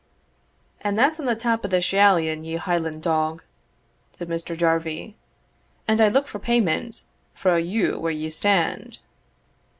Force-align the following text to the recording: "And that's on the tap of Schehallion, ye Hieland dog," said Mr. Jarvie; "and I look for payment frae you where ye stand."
"And 0.81 0.97
that's 0.97 1.19
on 1.19 1.27
the 1.27 1.35
tap 1.35 1.63
of 1.63 1.69
Schehallion, 1.73 2.43
ye 2.43 2.55
Hieland 2.55 3.03
dog," 3.03 3.43
said 4.13 4.29
Mr. 4.29 4.57
Jarvie; 4.57 5.15
"and 5.87 6.01
I 6.01 6.07
look 6.07 6.27
for 6.27 6.39
payment 6.39 7.03
frae 7.35 7.61
you 7.61 7.99
where 7.99 8.11
ye 8.11 8.31
stand." 8.31 8.97